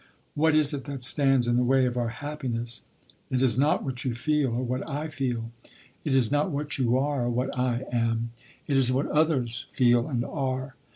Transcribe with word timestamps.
What 0.33 0.55
is 0.55 0.73
it 0.73 0.85
that 0.85 1.03
stands 1.03 1.47
in 1.47 1.57
the 1.57 1.63
way 1.63 1.85
of 1.85 1.95
our 1.95 2.09
happiness? 2.09 2.81
It 3.29 3.43
is 3.43 3.55
not 3.59 3.83
what 3.83 4.03
you 4.03 4.15
feel 4.15 4.51
or 4.55 4.63
what 4.63 4.89
I 4.89 5.09
feel; 5.09 5.51
it 6.03 6.15
is 6.15 6.31
not 6.31 6.49
what 6.49 6.79
you 6.79 6.95
are 6.95 7.25
or 7.25 7.29
what 7.29 7.55
I 7.55 7.85
am. 7.91 8.31
It 8.65 8.77
is 8.77 8.91
what 8.91 9.05
others 9.09 9.67
feel 9.71 10.07
and 10.07 10.25
are. 10.25 10.73